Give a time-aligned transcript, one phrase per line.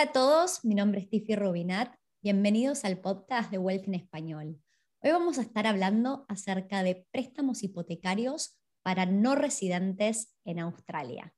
[0.00, 1.94] Hola a todos, mi nombre es Tiffy Rubinat.
[2.22, 4.58] Bienvenidos al podcast de Wealth en Español.
[5.02, 11.34] Hoy vamos a estar hablando acerca de préstamos hipotecarios para no residentes en Australia.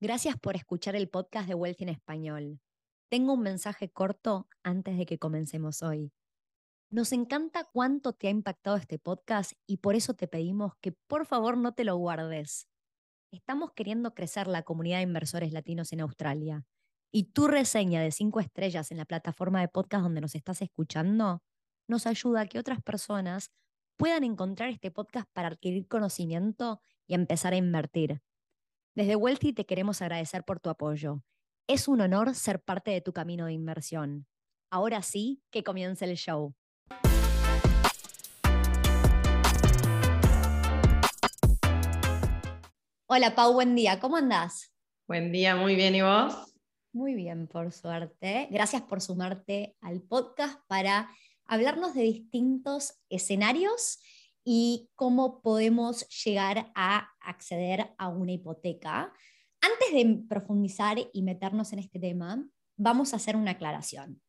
[0.00, 2.58] Gracias por escuchar el podcast de Wealth en Español.
[3.10, 6.10] Tengo un mensaje corto antes de que comencemos hoy.
[6.88, 11.26] Nos encanta cuánto te ha impactado este podcast y por eso te pedimos que por
[11.26, 12.66] favor no te lo guardes.
[13.30, 16.64] Estamos queriendo crecer la comunidad de inversores latinos en Australia
[17.16, 21.44] y tu reseña de cinco estrellas en la plataforma de podcast donde nos estás escuchando
[21.86, 23.52] nos ayuda a que otras personas
[23.96, 28.20] puedan encontrar este podcast para adquirir conocimiento y empezar a invertir.
[28.96, 31.22] Desde Wealthy te queremos agradecer por tu apoyo.
[31.68, 34.26] Es un honor ser parte de tu camino de inversión.
[34.68, 36.56] Ahora sí, que comience el show.
[43.06, 44.72] Hola Pau, buen día, ¿cómo andás?
[45.06, 46.53] Buen día, muy bien, ¿y vos?
[46.94, 48.46] Muy bien, por suerte.
[48.52, 51.10] Gracias por sumarte al podcast para
[51.44, 53.98] hablarnos de distintos escenarios
[54.44, 59.12] y cómo podemos llegar a acceder a una hipoteca.
[59.60, 64.22] Antes de profundizar y meternos en este tema, vamos a hacer una aclaración.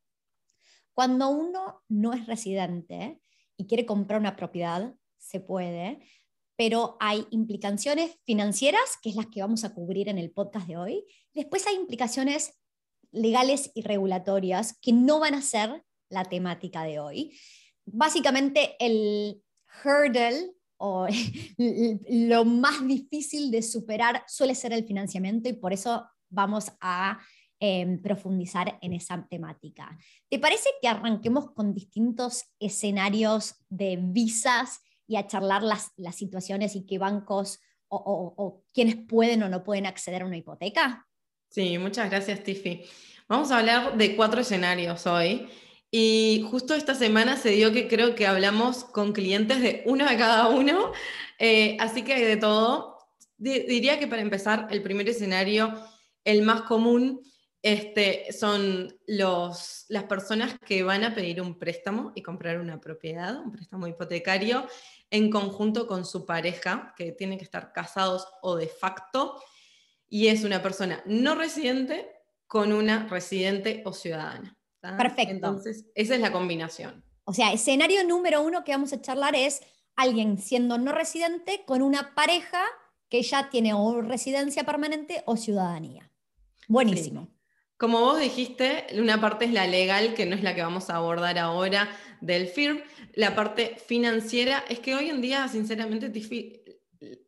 [0.95, 3.21] Cuando uno no es residente
[3.57, 5.99] y quiere comprar una propiedad, se puede,
[6.55, 10.77] pero hay implicaciones financieras, que es las que vamos a cubrir en el podcast de
[10.77, 11.05] hoy.
[11.33, 12.53] Después hay implicaciones
[13.11, 17.37] legales y regulatorias que no van a ser la temática de hoy.
[17.85, 19.41] Básicamente el
[19.83, 21.07] hurdle o
[22.09, 27.19] lo más difícil de superar suele ser el financiamiento y por eso vamos a
[27.59, 29.97] em, profundizar en esa temática.
[30.29, 36.75] ¿Te parece que arranquemos con distintos escenarios de visas y a charlar las, las situaciones
[36.75, 41.07] y qué bancos o, o, quienes pueden o no pueden acceder a una hipoteca?
[41.49, 42.83] Sí, muchas gracias, Tiffy.
[43.27, 45.47] Vamos a hablar de cuatro escenarios hoy.
[45.91, 50.17] Y justo esta semana se dio que creo que hablamos con clientes de uno de
[50.17, 50.91] cada uno,
[51.39, 52.97] eh, así que hay de todo.
[53.37, 55.73] diría que para empezar, el primer escenario,
[56.25, 57.21] el más común,
[57.65, 63.39] este, son los, las personas que van a pedir un préstamo y comprar una propiedad,
[63.39, 64.67] un préstamo hipotecario,
[65.09, 69.41] en conjunto con su pareja, que tienen que estar casados o de facto,
[70.07, 72.07] y es una persona no residente
[72.45, 74.55] con una residente o ciudadana.
[74.79, 75.31] Perfecto.
[75.31, 77.03] Entonces, esa es la combinación.
[77.23, 79.63] O sea, escenario número uno que vamos a charlar es
[79.95, 82.61] alguien siendo no residente con una pareja
[83.09, 86.11] que ya tiene o residencia permanente o ciudadanía.
[86.67, 87.34] Buenísimo.
[87.85, 90.95] Como vos dijiste, una parte es la legal, que no es la que vamos a
[90.95, 91.87] abordar ahora
[92.19, 92.83] del FIRB.
[93.13, 96.11] La parte financiera es que hoy en día, sinceramente,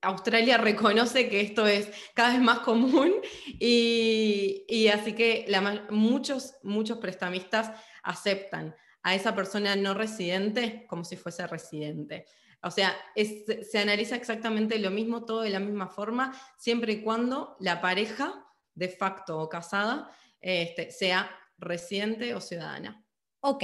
[0.01, 3.13] Australia reconoce que esto es cada vez más común
[3.59, 5.45] y, así que
[5.91, 12.25] muchos, muchos prestamistas aceptan a esa persona no residente como si fuese residente.
[12.63, 17.57] O sea, se analiza exactamente lo mismo, todo de la misma forma, siempre y cuando
[17.59, 18.43] la pareja,
[18.73, 20.11] de facto o casada,
[20.41, 23.03] este, sea residente o ciudadana.
[23.41, 23.63] Ok,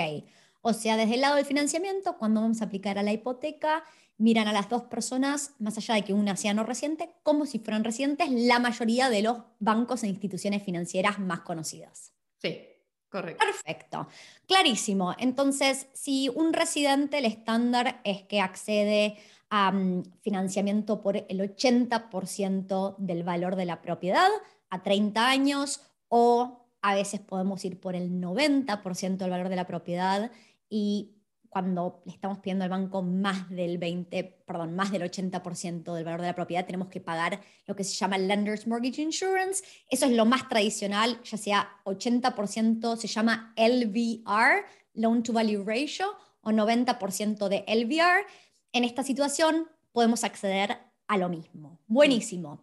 [0.62, 3.84] o sea, desde el lado del financiamiento, cuando vamos a aplicar a la hipoteca,
[4.18, 7.60] miran a las dos personas, más allá de que una sea no residente, como si
[7.60, 12.14] fueran residentes la mayoría de los bancos e instituciones financieras más conocidas.
[12.38, 12.62] Sí,
[13.10, 13.46] correcto.
[13.46, 14.08] Perfecto,
[14.48, 15.14] clarísimo.
[15.20, 19.18] Entonces, si un residente, el estándar es que accede
[19.50, 24.30] a mm, financiamiento por el 80% del valor de la propiedad
[24.70, 29.66] a 30 años o a veces podemos ir por el 90% del valor de la
[29.66, 30.32] propiedad
[30.70, 31.16] y
[31.48, 36.22] cuando le estamos pidiendo al banco más del 20, perdón, más del 80% del valor
[36.22, 39.64] de la propiedad, tenemos que pagar lo que se llama Lender's Mortgage Insurance.
[39.88, 46.08] Eso es lo más tradicional, ya sea 80% se llama LVR, Loan to Value Ratio,
[46.42, 48.26] o 90% de LVR.
[48.74, 51.80] En esta situación podemos acceder a lo mismo.
[51.88, 52.62] Buenísimo.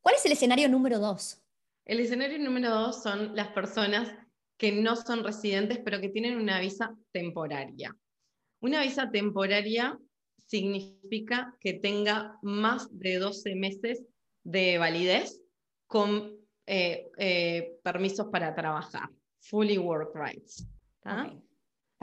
[0.00, 1.40] ¿Cuál es el escenario número dos?
[1.84, 4.14] El escenario número dos son las personas
[4.56, 7.96] que no son residentes, pero que tienen una visa temporaria.
[8.60, 9.98] Una visa temporaria
[10.36, 14.02] significa que tenga más de 12 meses
[14.44, 15.40] de validez
[15.86, 16.36] con
[16.66, 19.08] eh, eh, permisos para trabajar,
[19.40, 20.66] fully work rights.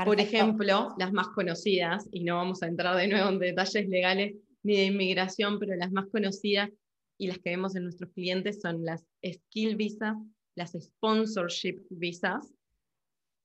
[0.03, 4.35] Por ejemplo, las más conocidas, y no vamos a entrar de nuevo en detalles legales
[4.63, 6.69] ni de inmigración, pero las más conocidas
[7.17, 10.17] y las que vemos en nuestros clientes son las skill visas,
[10.55, 12.53] las sponsorship visas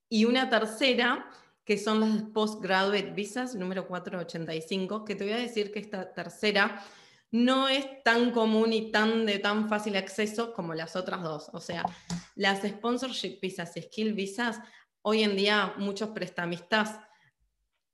[0.09, 1.27] y una tercera
[1.65, 6.85] que son las postgraduate visas número 485, que te voy a decir que esta tercera
[7.31, 11.49] no es tan común y tan de tan fácil acceso como las otras dos.
[11.53, 11.85] O sea,
[12.35, 14.61] las sponsorship visas y skill visas,
[15.01, 16.99] hoy en día muchos prestamistas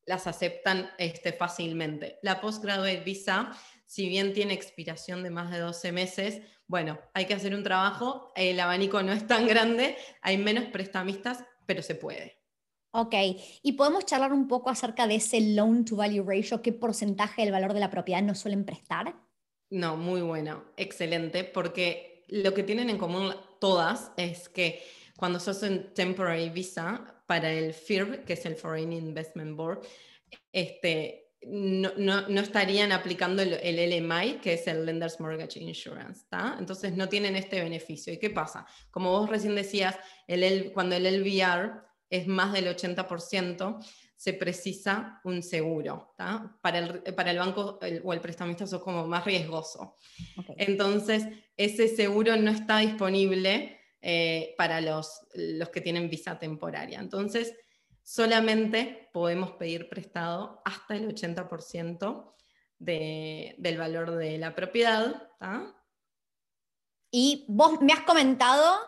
[0.07, 2.19] las aceptan este, fácilmente.
[2.23, 3.53] La postgraduate visa,
[3.89, 8.33] si bien tiene expiración de más de 12 meses, bueno, hay que hacer un trabajo,
[8.37, 12.39] el abanico no es tan grande, hay menos prestamistas, pero se puede.
[12.91, 13.15] Ok,
[13.63, 17.51] y podemos charlar un poco acerca de ese loan to value ratio, qué porcentaje del
[17.51, 19.17] valor de la propiedad nos suelen prestar.
[19.71, 24.83] No, muy bueno, excelente, porque lo que tienen en común todas es que
[25.17, 29.81] cuando sos en temporary visa para el FIRB, que es el Foreign Investment Board,
[30.53, 36.27] este, no, estarían aplicando el, LMI, que es el Lender's Mortgage Insurance,
[36.59, 38.13] Entonces no tienen este beneficio.
[38.13, 38.67] ¿Y qué pasa?
[38.91, 39.97] Como vos recién decías,
[40.27, 41.81] el, cuando el LVR
[42.11, 43.85] es más del 80%,
[44.17, 46.15] se precisa un seguro.
[46.61, 49.97] Para, el, para el banco o el prestamista eso es como más riesgoso.
[50.57, 51.25] Entonces,
[51.57, 56.99] ese seguro no está disponible eh, para los, los que tienen visa temporaria.
[56.99, 57.55] Entonces,
[58.09, 62.33] solamente podemos pedir prestado hasta el 80%
[62.79, 65.31] del valor de la propiedad.
[67.11, 68.79] Y vos me has comentado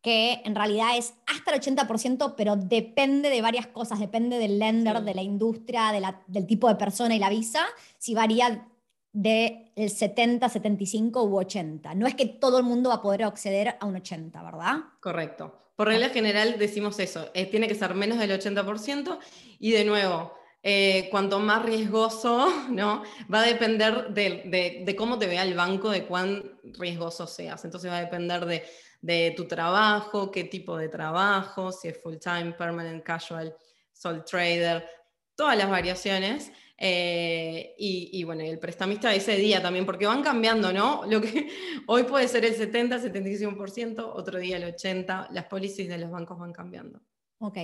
[0.00, 5.02] que en realidad es hasta el 80%, pero depende de varias cosas, depende del lender,
[5.02, 5.92] de la industria,
[6.26, 7.66] del tipo de persona y la visa,
[7.98, 8.66] si varía
[9.12, 11.94] del 70, 75 u 80.
[11.94, 14.76] No es que todo el mundo va a poder acceder a un 80, ¿verdad?
[15.00, 15.72] Correcto.
[15.76, 19.18] Por regla general decimos eso, eh, tiene que ser menos del 80%
[19.58, 23.02] y de nuevo, eh, cuanto más riesgoso, ¿no?
[23.32, 27.64] Va a depender de, de, cómo te vea el banco, de cuán riesgoso seas.
[27.64, 28.64] Entonces va a depender de
[29.00, 33.54] de tu trabajo, qué tipo de trabajo, si es full time, permanent, casual,
[33.92, 34.86] sole trader,
[35.34, 36.52] todas las variaciones.
[36.82, 41.02] Eh, y, bueno, el prestamista ese día también, porque van cambiando, ¿no?
[41.04, 41.48] Lo que
[41.86, 46.38] hoy puede ser el 70, 75%, otro día el 80%, las policies de los bancos
[46.38, 47.02] van cambiando.
[47.38, 47.58] Ok,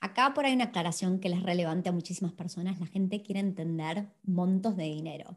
[0.00, 2.80] acá por ahí una aclaración que les relevante a muchísimas personas.
[2.80, 5.36] La gente quiere entender montos de dinero.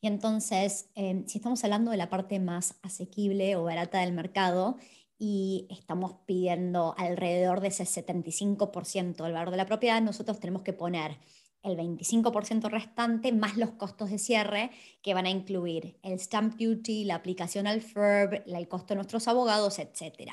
[0.00, 4.78] Y entonces, em, si estamos hablando de la parte más asequible o barata del mercado
[5.18, 10.72] y estamos pidiendo alrededor de ese 75% del valor de la propiedad, nosotros tenemos que
[10.72, 11.18] poner
[11.62, 14.70] el 25% restante más los costos de cierre
[15.02, 19.28] que van a incluir el stamp duty, la aplicación al FERB, el costo de nuestros
[19.28, 20.32] abogados, etc.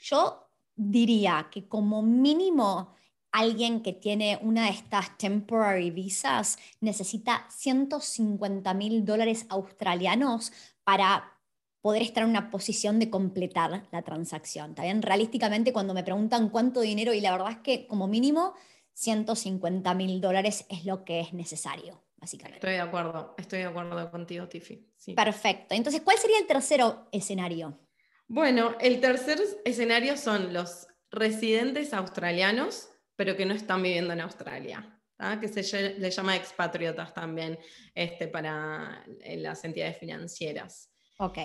[0.00, 2.94] Yo diría que como mínimo
[3.32, 10.52] alguien que tiene una de estas temporary visas necesita 150 mil dólares australianos
[10.84, 11.34] para
[11.80, 14.74] poder estar en una posición de completar la transacción.
[14.74, 18.54] También realísticamente cuando me preguntan cuánto dinero, y la verdad es que como mínimo
[18.98, 22.58] 150 mil dólares es lo que es necesario, básicamente.
[22.58, 24.88] Estoy de acuerdo, estoy de acuerdo contigo, Tiffy.
[25.14, 25.74] Perfecto.
[25.74, 27.78] Entonces, ¿cuál sería el tercero escenario?
[28.26, 34.96] Bueno, el tercer escenario son los residentes australianos pero que no están viviendo en Australia,
[35.40, 37.58] que se le llama expatriotas también
[37.92, 39.04] este, para
[39.38, 40.92] las entidades financieras.
[41.18, 41.38] Ok.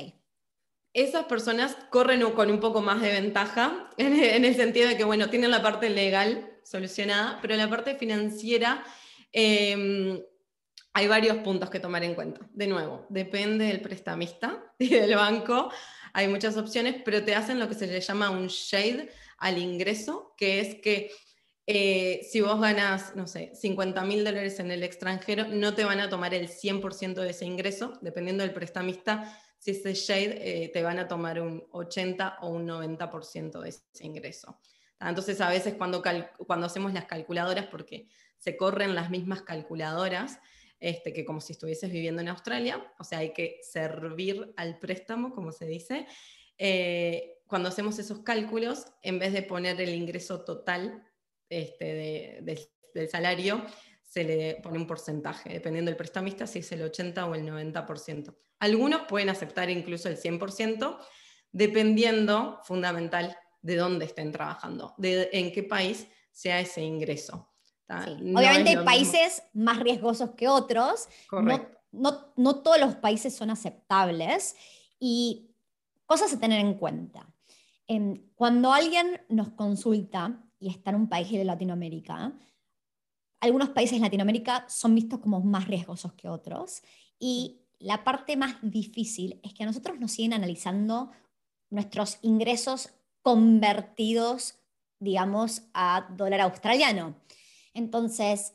[0.93, 5.31] Esas personas corren con un poco más de ventaja en, el sentido de que, bueno,
[5.31, 8.83] tienen la parte legal solucionada, pero la parte financiera
[9.31, 10.21] em,
[10.93, 12.41] hay varios puntos que tomar en cuenta.
[12.53, 15.71] De nuevo, depende del prestamista y del banco.
[16.13, 20.35] Hay muchas opciones, pero te hacen lo que se le llama un shade al ingreso,
[20.37, 21.11] que es que
[21.65, 26.01] eh, si vos ganas, no sé, 50 mil dólares en el extranjero, no te van
[26.01, 30.83] a tomar el 100% de ese ingreso, dependiendo del prestamista, si ese shade eh, te
[30.83, 34.59] van a tomar un 80 o un 90% de ese ingreso.
[35.09, 36.01] Entonces, a veces cuando,
[36.45, 38.07] cuando hacemos las calculadoras, porque
[38.37, 40.39] se corren las mismas calculadoras,
[40.79, 45.33] este, que como si estuvieses viviendo en Australia, o sea, hay que servir al préstamo,
[45.33, 46.07] como se dice.
[46.57, 51.07] Eh, cuando hacemos esos cálculos, en vez de poner el ingreso total
[51.49, 52.41] este,
[52.93, 53.65] del salario,
[54.03, 58.35] se le pone un porcentaje, dependiendo del prestamista, si es el 80 o el 90%.
[58.59, 60.99] Algunos pueden aceptar incluso el 100%,
[61.51, 67.49] dependiendo, fundamental, de dónde estén trabajando, de en qué país sea ese ingreso.
[67.89, 71.07] Obviamente hay países más riesgosos que otros.
[71.31, 74.55] No, no, no, todos los países son aceptables.
[74.99, 75.51] Y
[76.05, 77.27] cosas a tener en cuenta.
[77.87, 82.33] Em, cuando alguien nos consulta y está en un país de Latinoamérica,
[83.39, 86.81] algunos países de Latinoamérica son vistos como más riesgosos que otros.
[87.19, 91.11] Y la parte más difícil es que a nosotros nos siguen analizando
[91.69, 92.91] nuestros ingresos
[93.23, 94.59] convertidos,
[94.99, 97.15] digamos, a dólar australiano.
[97.73, 98.53] Entonces,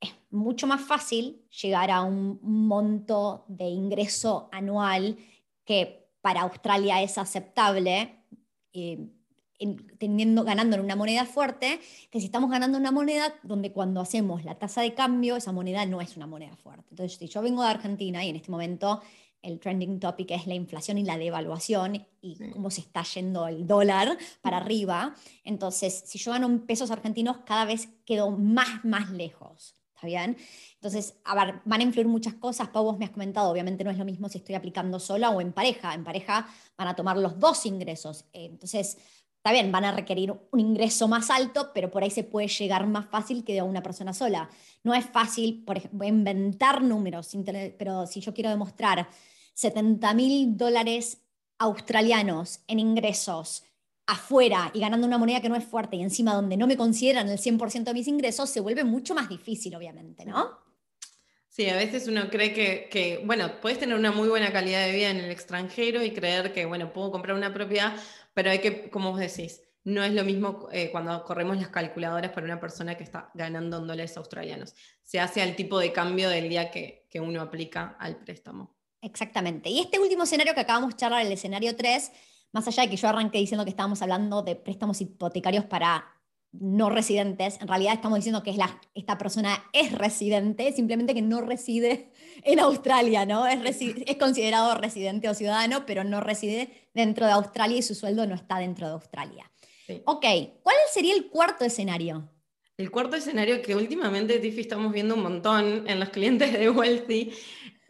[0.00, 5.18] es mucho más fácil llegar a un monto de ingreso anual
[5.64, 8.24] que para Australia es aceptable,
[8.72, 9.06] eh,
[9.98, 11.80] teniendo, ganando en una moneda fuerte,
[12.10, 15.86] que si estamos ganando una moneda donde cuando hacemos la tasa de cambio, esa moneda
[15.86, 16.88] no es una moneda fuerte.
[16.90, 19.02] Entonces, si yo vengo de Argentina y en este momento
[19.46, 23.66] el trending topic es la inflación y la devaluación y cómo se está yendo el
[23.66, 25.14] dólar para arriba.
[25.44, 29.74] Entonces, si yo gano en pesos argentinos, cada vez quedo más, más lejos.
[29.94, 30.36] ¿Está bien?
[30.74, 32.68] Entonces, a ver, van a influir muchas cosas.
[32.68, 35.40] Pau, vos me has comentado, obviamente no es lo mismo si estoy aplicando sola o
[35.40, 35.94] en pareja.
[35.94, 38.26] En pareja van a tomar los dos ingresos.
[38.32, 38.98] Eh, entonces,
[39.36, 42.86] está bien, van a requerir un ingreso más alto, pero por ahí se puede llegar
[42.88, 44.50] más fácil que de una persona sola.
[44.82, 47.30] No es fácil, por ejemplo, inventar números,
[47.78, 49.08] pero si yo quiero demostrar
[49.56, 51.22] 70 mil dólares
[51.58, 53.64] australianos en ingresos
[54.06, 57.26] afuera y ganando una moneda que no es fuerte y encima donde no me consideran
[57.30, 60.58] el 100% de mis ingresos, se vuelve mucho más difícil, obviamente, ¿no?
[61.48, 65.08] Sí, a veces uno cree que, bueno, puedes tener una muy buena calidad de vida
[65.08, 67.96] en el extranjero y creer que, bueno, puedo comprar una propiedad,
[68.34, 72.30] pero hay que, como vos decís, no es lo mismo eh, cuando corremos las calculadoras
[72.32, 74.74] para una persona que está ganando en dólares australianos.
[75.02, 78.75] Se hace al tipo de cambio del día que, que uno aplica al préstamo.
[79.02, 79.70] Exactamente.
[79.70, 82.12] Y este último escenario que acabamos de charlar, el escenario 3,
[82.52, 86.16] más allá de que yo arranqué diciendo que estábamos hablando de préstamos hipotecarios para
[86.52, 91.22] no residentes, en realidad estamos diciendo que es la, esta persona es residente, simplemente que
[91.22, 92.10] no reside
[92.42, 93.46] en Australia, ¿no?
[93.46, 98.26] Es, es considerado residente o ciudadano, pero no reside dentro de Australia y su sueldo
[98.26, 99.50] no está dentro de Australia.
[100.04, 100.24] Ok,
[100.62, 102.28] ¿cuál sería el cuarto escenario?
[102.76, 107.32] El cuarto escenario que últimamente, Tiffy, estamos viendo un montón en los clientes de Wealthy,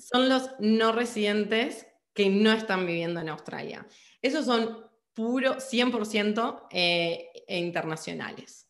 [0.07, 1.85] son los no residentes
[2.15, 3.85] que no están viviendo en Australia.
[4.23, 8.69] Esos son puro 100% eh, e internacionales.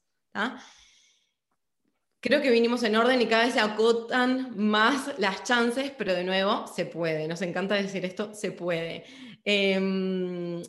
[2.20, 6.24] Creo que vinimos en orden y cada vez se acotan más las chances, pero de
[6.24, 7.28] nuevo, se puede.
[7.28, 9.04] Nos encanta decir esto, se puede.
[9.44, 10.62] Em,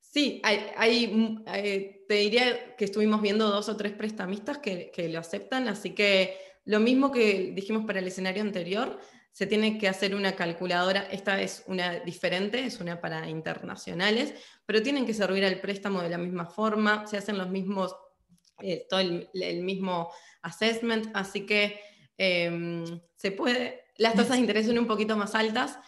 [0.00, 5.18] sí, hay, eh, te diría que estuvimos viendo dos o tres prestamistas que, que lo
[5.18, 8.98] aceptan, así que lo mismo que dijimos para el escenario anterior,
[9.36, 14.32] se tiene que hacer una calculadora, esta es una diferente, es una para internacionales,
[14.64, 17.94] pero tienen que servir al préstamo de la misma forma, se hacen los mismos,
[18.62, 19.28] eh, todo el,
[19.62, 21.78] mismo assessment, así que
[22.16, 25.80] em, se puede, las tasas de interés son un poquito más altas,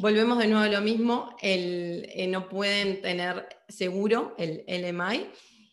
[0.00, 5.30] Volvemos de nuevo a lo mismo, el, eh, no pueden tener seguro el LMI.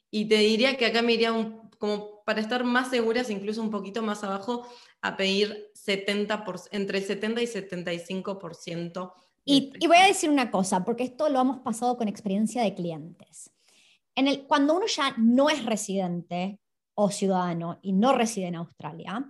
[0.10, 1.32] Y te diría que acá me iría
[1.80, 4.70] como para estar más seguras, incluso un poquito más abajo,
[5.02, 9.14] a pedir 70 entre el 70 y 75%.
[9.46, 12.74] Y, y voy a decir una cosa, porque esto lo hemos pasado con experiencia de
[12.74, 13.52] clientes.
[14.16, 16.60] En el, cuando uno ya no es residente
[16.96, 19.30] o ciudadano y no reside en Australia,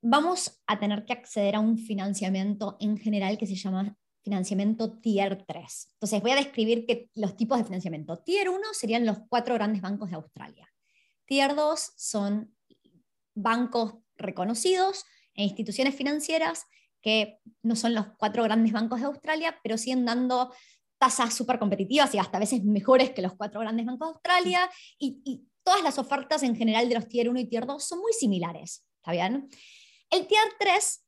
[0.00, 5.44] vamos a tener que acceder a un financiamiento en general que se llama financiamiento Tier
[5.46, 5.88] 3.
[5.94, 8.18] Entonces voy a describir que, los tipos de financiamiento.
[8.18, 10.68] Tier 1 serían los cuatro grandes bancos de Australia.
[11.26, 12.54] Tier 2 son
[13.34, 15.04] bancos reconocidos
[15.38, 16.66] e instituciones financieras
[17.00, 20.52] que no son los cuatro grandes bancos de Australia, pero siguen dando
[20.98, 24.70] tasas súper competitivas y hasta a veces mejores que los cuatro grandes bancos de Australia.
[24.98, 28.14] Y, todas las ofertas en general de los Tier 1 y Tier 2 son muy
[28.14, 28.86] similares.
[28.96, 29.50] ¿Está bien?
[30.08, 31.04] El Tier 3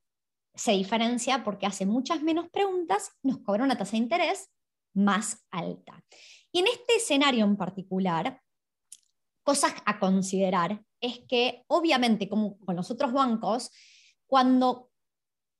[0.53, 4.51] se diferencia porque hace muchas menos preguntas, nos cobra una tasa de interés
[4.93, 6.05] más alta.
[6.51, 8.39] Y en este escenario en particular,
[9.41, 13.71] cosas a considerar es que obviamente, como con los otros bancos,
[14.31, 14.89] cuando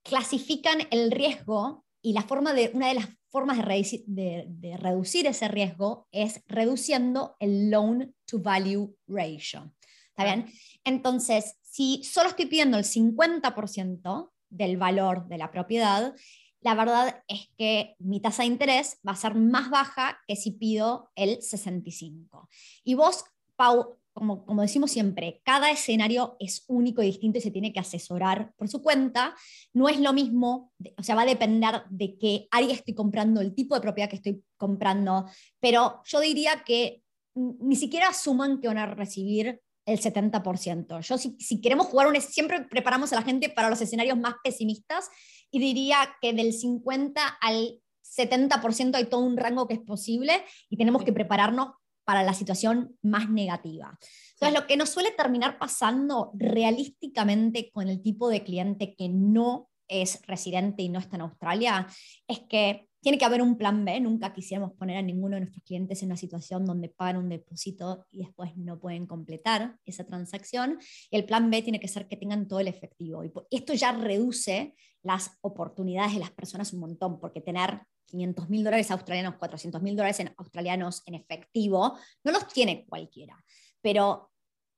[0.01, 6.08] clasifican el riesgo y la forma de, una de las formas de, reducir ese riesgo
[6.10, 9.75] es reduciendo el loan to value ratio.
[10.08, 10.50] ¿Está bien?
[10.86, 16.16] Entonces, si solo estoy pidiendo el 50% del valor de la propiedad,
[16.62, 20.51] la verdad es que mi tasa de interés va a ser más baja que si
[20.51, 22.48] pido el 65%.
[22.86, 23.25] Y vos,
[23.58, 27.80] Pau, como, como, decimos siempre, cada escenario es único y distinto y se tiene que
[27.80, 29.36] asesorar por su cuenta.
[29.74, 33.56] No es lo mismo, o sea, va a depender de qué área estoy comprando, el
[33.56, 37.01] tipo de propiedad que estoy comprando, pero yo diría que
[37.36, 41.01] ni siquiera asuman que van a recibir el 70%.
[41.01, 44.36] Yo, si, si queremos jugar un, siempre preparamos a la gente para los escenarios más
[44.44, 45.10] pesimistas
[45.50, 50.77] y diría que del 50 al 70% hay todo un rango que es posible y
[50.77, 51.70] tenemos que prepararnos
[52.03, 53.98] para la situación más negativa.
[54.34, 59.70] Entonces, lo que nos suele terminar pasando realísticamente con el tipo de cliente que no
[59.88, 61.88] es residente y no está en Australia,
[62.27, 65.63] es que tiene que haber un plan B, nunca quisiéramos poner a ninguno de nuestros
[65.63, 70.77] clientes en una situación donde pagan un depósito y después no pueden completar esa transacción.
[71.10, 73.24] El plan B tiene que ser que tengan todo el efectivo.
[73.24, 78.63] Y esto ya reduce las oportunidades de las personas un montón, porque tener 500 mil
[78.63, 83.36] dólares australianos, 400 mil dólares en australianos en efectivo, no los tiene cualquiera.
[83.81, 84.31] Pero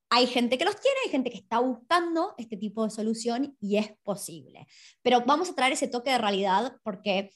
[0.09, 3.77] hay gente que los tiene, hay gente que está buscando este tipo de solución y
[3.77, 4.67] es posible.
[5.01, 7.31] Pero vamos a traer ese toque de realidad porque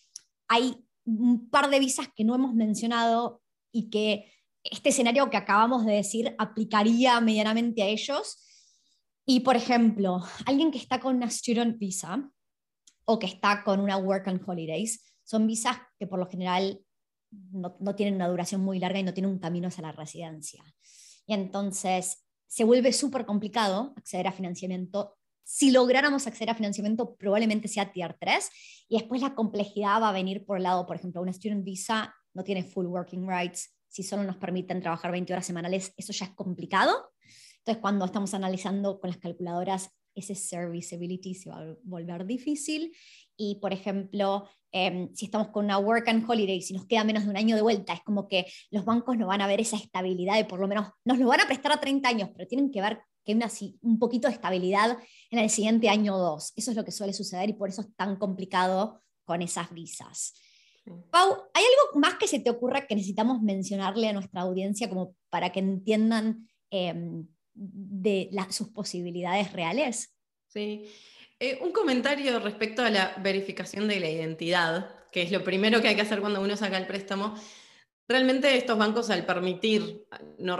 [0.47, 3.41] hay un par de visas que no hemos mencionado
[3.71, 4.31] y que
[4.63, 8.43] este escenario que acabamos de decir aplicaría medianamente a ellos.
[9.25, 12.29] Y, por ejemplo, alguien que está con una student visa
[13.07, 16.79] o que está con una work and holidays, son visas que por lo general
[17.31, 20.63] no, no tienen una duración muy larga y no tienen un camino hacia la residencia.
[21.25, 25.17] Y entonces se vuelve súper complicado acceder a financiamiento
[25.49, 28.49] si lográramos acceder a financiamiento, probablemente sea tier 3.
[28.89, 32.13] Y después la complejidad va a venir por el lado, por ejemplo, una student visa
[32.33, 33.73] no tiene full working rights.
[33.87, 37.11] Si solo nos permiten trabajar 20 horas semanales, eso ya es complicado.
[37.59, 42.93] Entonces, cuando estamos analizando con las calculadoras, ese serviceability se va a volver difícil.
[43.35, 47.23] Y, por ejemplo, em, si estamos con una work and holiday, si nos queda menos
[47.23, 49.77] de un año de vuelta, es como que los bancos no van a ver esa
[49.77, 52.71] estabilidad de por lo menos, nos lo van a prestar a 30 años, pero tienen
[52.71, 54.97] que ver que hay un poquito de estabilidad
[55.29, 56.53] en el siguiente año o dos.
[56.55, 60.33] Eso es lo que suele suceder y por eso es tan complicado con esas visas.
[61.11, 65.13] Pau, ¿hay algo más que se te ocurra que necesitamos mencionarle a nuestra audiencia como
[65.29, 70.13] para que entiendan em, de sus posibilidades reales?
[70.47, 70.89] Sí.
[71.39, 75.89] Eh, un comentario respecto a la verificación de la identidad, que es lo primero que
[75.89, 77.35] hay que hacer cuando uno saca el préstamo.
[78.07, 80.07] Realmente estos bancos al permitir,
[80.39, 80.57] no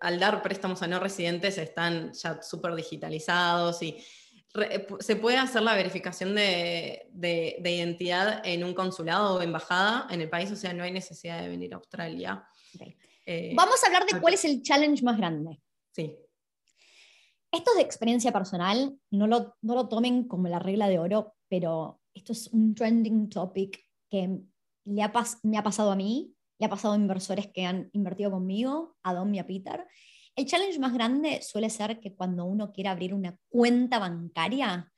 [0.00, 3.98] al, dar préstamos a no residentes, están ya súper digitalizados y
[4.60, 7.10] eh, se puede hacer la verificación de,
[7.64, 11.48] identidad en un consulado o embajada en el país, o sea, no hay necesidad de
[11.48, 12.44] venir a Australia.
[13.26, 15.60] Eh, Vamos a hablar de cuál es el challenge más grande.
[15.94, 16.16] Sí.
[17.52, 21.36] Esto es de experiencia personal, no lo, no lo tomen como la regla de oro,
[21.48, 24.40] pero esto es un trending topic que
[24.86, 25.12] le ha
[25.44, 29.14] me ha pasado a mí le ha pasado a inversores que han invertido conmigo, a
[29.14, 29.86] Dom y a Peter.
[30.36, 34.92] El challenge más grande suele ser que cuando uno quiere abrir una cuenta bancaria,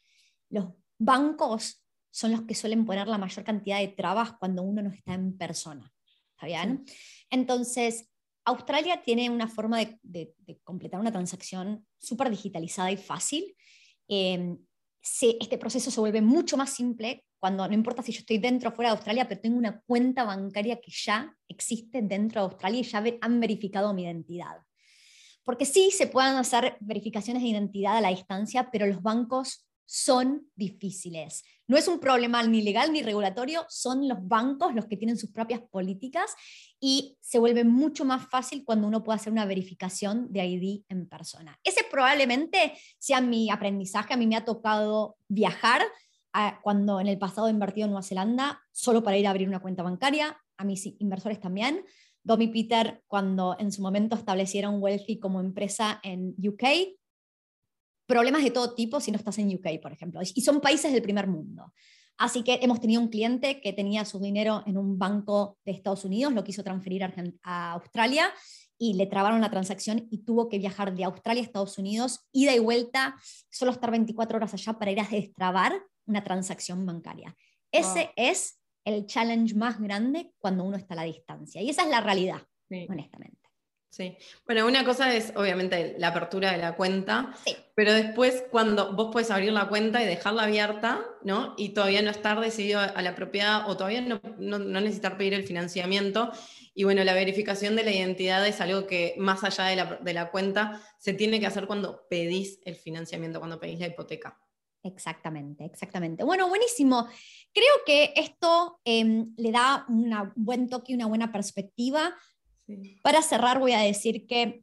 [0.50, 0.66] los
[0.98, 5.14] bancos son los que suelen poner la mayor cantidad de trabas cuando uno no está
[5.14, 5.92] en persona.
[6.32, 6.84] ¿Está bien?
[7.30, 8.10] Entonces,
[8.46, 13.54] Australia tiene una forma de, completar una transacción súper digitalizada y fácil.
[14.08, 14.56] Eh,
[15.40, 18.72] este proceso se vuelve mucho más simple cuando no importa si yo estoy dentro o
[18.72, 22.84] fuera de Australia, pero tengo una cuenta bancaria que ya existe dentro de Australia y
[22.84, 24.56] ya han verificado mi identidad.
[25.44, 30.50] Porque sí se pueden hacer verificaciones de identidad a la distancia, pero los bancos son
[30.54, 31.44] difíciles.
[31.68, 35.30] No es un problema ni legal ni regulatorio, son los bancos los que tienen sus
[35.30, 36.34] propias políticas
[36.80, 41.08] y se vuelve mucho más fácil cuando uno puede hacer una verificación de ID en
[41.08, 41.58] persona.
[41.64, 44.14] Ese probablemente sea mi aprendizaje.
[44.14, 45.82] A mí me ha tocado viajar
[46.62, 49.60] cuando en el pasado he invertido en Nueva Zelanda solo para ir a abrir una
[49.62, 51.84] cuenta bancaria, a mis inversores también.
[52.22, 56.98] Domi Peter, cuando en su momento establecieron Wealthy como empresa en UK,
[58.06, 61.02] problemas de todo tipo si no estás en UK, por ejemplo, y son países del
[61.02, 61.72] primer mundo.
[62.18, 66.04] Así que hemos tenido un cliente que tenía su dinero en un banco de Estados
[66.04, 67.04] Unidos, lo quiso transferir
[67.42, 68.32] a Australia
[68.78, 72.54] y le trabaron la transacción y tuvo que viajar de Australia a Estados Unidos, ida
[72.54, 73.16] y vuelta,
[73.50, 77.36] solo estar 24 horas allá para ir a destrabar una transacción bancaria.
[77.70, 81.60] Ese es el challenge más grande cuando uno está a la distancia.
[81.60, 82.40] Y esa es la realidad,
[82.88, 83.45] honestamente.
[83.96, 84.14] Sí.
[84.44, 87.34] Bueno, una cosa es obviamente la apertura de la cuenta,
[87.74, 91.54] pero después cuando vos puedes abrir la cuenta y dejarla abierta, ¿no?
[91.56, 95.44] Y todavía no estar decidido a la propiedad o todavía no, no, necesitar pedir el
[95.44, 96.30] financiamiento.
[96.74, 100.12] Y bueno, la verificación de la identidad es algo que más allá de la, de
[100.12, 104.38] la cuenta se tiene que hacer cuando pedís el financiamiento, cuando pedís la hipoteca.
[104.82, 106.22] Exactamente, exactamente.
[106.22, 107.08] Bueno, buenísimo.
[107.50, 112.14] Creo que esto em, le da un buen toque y una buena perspectiva.
[113.02, 114.62] Para cerrar, voy a decir que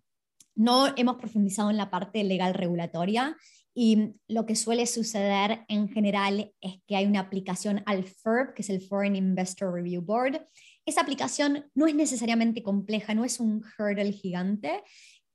[0.56, 3.36] no hemos profundizado en la parte legal regulatoria
[3.76, 8.62] y lo que suele suceder en general es que hay una aplicación al FIRB, que
[8.62, 10.48] es el Foreign Investor Review Board.
[10.86, 14.84] Esa aplicación no es necesariamente compleja, no es un hurdle gigante,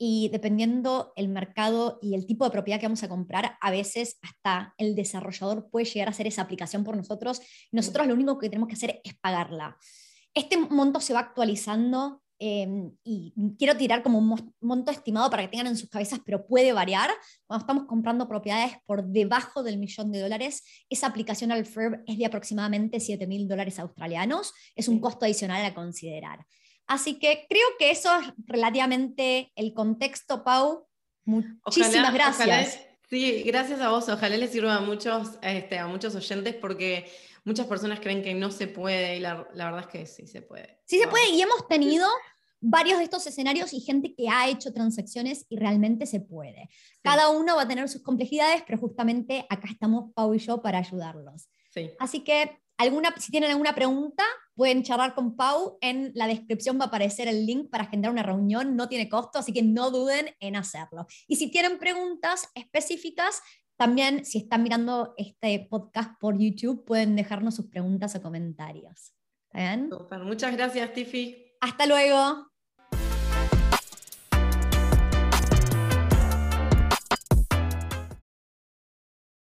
[0.00, 4.18] y dependiendo el mercado y el tipo de propiedad que vamos a comprar, a veces
[4.22, 7.40] hasta el desarrollador puede llegar a hacer esa aplicación por nosotros.
[7.72, 9.76] Nosotros lo único que tenemos que hacer es pagarla.
[10.33, 15.48] Este monto se va actualizando em, y quiero tirar como un monto estimado para que
[15.48, 17.11] tengan en sus cabezas, pero puede variar.
[17.46, 22.18] Cuando estamos comprando propiedades por debajo del millón de dólares, esa aplicación al FERB es
[22.18, 24.53] de aproximadamente 7 mil dólares australianos.
[24.74, 26.46] Es un costo adicional a considerar.
[26.87, 30.87] Así que creo que eso es relativamente el contexto, Pau.
[31.24, 32.81] Muchísimas gracias.
[33.11, 34.09] sí, gracias a vos.
[34.09, 37.07] Ojalá les sirva a muchos, este, a muchos oyentes porque
[37.44, 40.81] muchas personas creen que no se puede y la, verdad es que sí se puede.
[40.85, 42.07] Sí se puede y hemos tenido
[42.61, 46.68] varios de estos escenarios y gente que ha hecho transacciones y realmente se puede.
[47.03, 50.79] Cada uno va a tener sus complejidades, pero justamente acá estamos Pau y yo para
[50.79, 51.48] ayudarlos.
[51.70, 51.90] Sí.
[51.98, 54.24] Así que alguna, si tienen alguna pregunta,
[54.55, 55.79] pueden charlar con Pau.
[55.81, 59.38] En la descripción va a aparecer el link para generar una reunión, no tiene costo,
[59.38, 61.07] así que no duden en hacerlo.
[61.27, 63.40] Y si tienen preguntas específicas,
[63.79, 69.14] también si están mirando este podcast por YouTube, pueden dejarnos sus preguntas o comentarios.
[69.47, 69.91] ¿Está bien?
[70.25, 71.55] Muchas gracias, Tiffy.
[71.61, 72.49] Hasta luego.